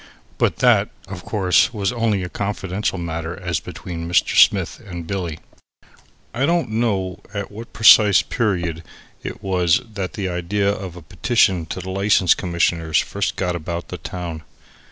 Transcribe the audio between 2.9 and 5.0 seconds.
matter as between Mr. Smith